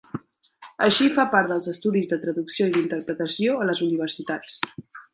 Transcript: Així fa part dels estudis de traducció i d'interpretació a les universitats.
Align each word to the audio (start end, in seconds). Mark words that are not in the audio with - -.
Així 0.85 1.09
fa 1.17 1.25
part 1.35 1.51
dels 1.51 1.69
estudis 1.73 2.11
de 2.15 2.19
traducció 2.25 2.69
i 2.71 2.75
d'interpretació 2.79 3.57
a 3.67 3.71
les 3.73 3.87
universitats. 3.91 4.61